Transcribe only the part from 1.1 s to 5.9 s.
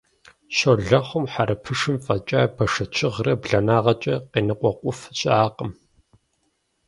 хьэрыпышым фӀэкӀа бэшэчыгърэ, бланагъкӀэ къеныкъуэкъуф щыӀакъым.